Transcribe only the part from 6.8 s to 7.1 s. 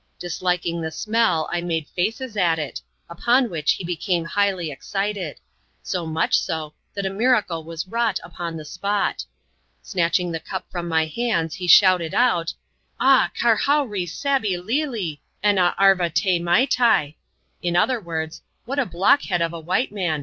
that a